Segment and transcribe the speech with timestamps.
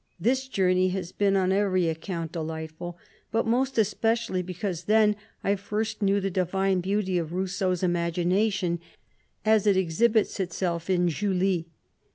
[0.19, 2.97] This journey has been *on every account delightful,
[3.31, 8.79] but most especially, because then I first knew the divine beauty of Rousseau^s imagination,
[9.45, 11.67] as it exhibits itself in Julie.